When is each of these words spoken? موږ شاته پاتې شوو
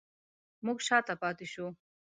موږ 0.65 0.77
شاته 0.87 1.13
پاتې 1.21 1.45
شوو 1.51 1.69